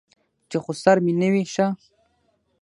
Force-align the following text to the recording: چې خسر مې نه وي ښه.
چې 0.49 0.57
خسر 0.63 0.97
مې 1.05 1.13
نه 1.21 1.27
وي 1.33 1.43
ښه. 1.53 1.67